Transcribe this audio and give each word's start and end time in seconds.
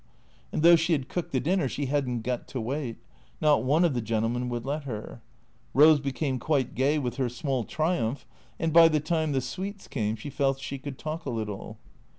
And 0.51 0.63
though 0.63 0.75
she 0.75 0.93
had 0.93 1.09
cooked 1.09 1.31
the 1.31 1.39
dinner, 1.39 1.69
she 1.69 1.85
had. 1.85 2.09
n't 2.09 2.23
got 2.23 2.47
to 2.47 2.59
wait. 2.59 2.97
Not 3.39 3.63
one 3.63 3.85
of 3.85 3.93
the 3.93 4.01
gentlemen 4.01 4.49
would 4.49 4.65
let 4.65 4.85
her. 4.85 5.21
Eose 5.75 6.01
became 6.01 6.39
quite 6.39 6.73
gay 6.73 6.97
with 6.97 7.17
her 7.17 7.29
small 7.29 7.63
triumph, 7.63 8.25
and 8.59 8.73
by 8.73 8.87
the 8.87 8.99
time 8.99 9.31
the 9.31 9.41
sweets 9.41 9.87
came 9.87 10.15
she 10.15 10.31
felt 10.31 10.57
that 10.57 10.63
she 10.63 10.79
could 10.79 10.97
talk 10.97 11.27
a 11.27 11.29
little. 11.29 11.77